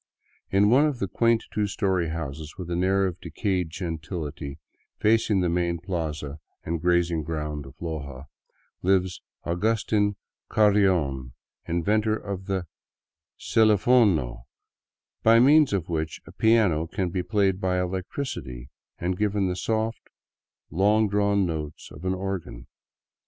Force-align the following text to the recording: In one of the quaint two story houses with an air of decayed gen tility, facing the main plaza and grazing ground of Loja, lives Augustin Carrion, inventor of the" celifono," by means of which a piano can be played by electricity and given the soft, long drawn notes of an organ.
In 0.49 0.71
one 0.71 0.87
of 0.87 0.97
the 0.97 1.07
quaint 1.07 1.43
two 1.53 1.67
story 1.67 2.09
houses 2.09 2.55
with 2.57 2.71
an 2.71 2.83
air 2.83 3.05
of 3.05 3.19
decayed 3.21 3.69
gen 3.69 3.99
tility, 3.99 4.57
facing 4.97 5.41
the 5.41 5.47
main 5.47 5.77
plaza 5.77 6.39
and 6.63 6.81
grazing 6.81 7.21
ground 7.21 7.67
of 7.67 7.75
Loja, 7.79 8.25
lives 8.81 9.21
Augustin 9.45 10.15
Carrion, 10.51 11.33
inventor 11.67 12.15
of 12.15 12.45
the" 12.47 12.65
celifono," 13.53 14.45
by 15.21 15.39
means 15.39 15.71
of 15.71 15.87
which 15.87 16.19
a 16.25 16.31
piano 16.31 16.87
can 16.87 17.09
be 17.11 17.21
played 17.21 17.61
by 17.61 17.79
electricity 17.79 18.69
and 18.97 19.19
given 19.19 19.49
the 19.49 19.55
soft, 19.55 20.01
long 20.71 21.07
drawn 21.09 21.45
notes 21.45 21.91
of 21.91 22.05
an 22.05 22.15
organ. 22.15 22.65